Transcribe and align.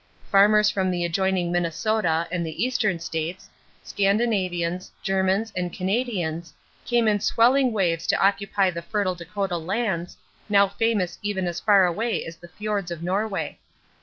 Farmers 0.31 0.71
from 0.71 0.89
the 0.89 1.05
adjoining 1.05 1.51
Minnesota 1.51 2.27
and 2.31 2.43
the 2.43 2.65
Eastern 2.65 2.97
states, 2.97 3.51
Scandinavians, 3.83 4.89
Germans, 5.03 5.53
and 5.55 5.71
Canadians, 5.71 6.55
came 6.87 7.07
in 7.07 7.19
swelling 7.19 7.71
waves 7.71 8.07
to 8.07 8.17
occupy 8.19 8.71
the 8.71 8.81
fertile 8.81 9.13
Dakota 9.13 9.57
lands, 9.57 10.17
now 10.49 10.67
famous 10.67 11.19
even 11.21 11.45
as 11.45 11.59
far 11.59 11.85
away 11.85 12.25
as 12.25 12.35
the 12.37 12.47
fjords 12.47 12.89
of 12.89 13.03
Norway. 13.03 13.59